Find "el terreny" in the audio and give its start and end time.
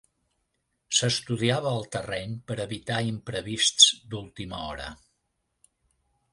1.81-2.33